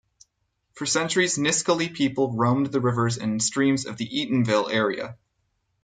For 0.73 0.87
centuries, 0.87 1.37
Nisqually 1.37 1.87
people 1.87 2.33
roamed 2.35 2.71
the 2.71 2.81
rivers 2.81 3.17
and 3.19 3.39
streams 3.39 3.85
of 3.85 3.97
the 3.97 4.07
Eatonville 4.09 4.67
area. 4.71 5.19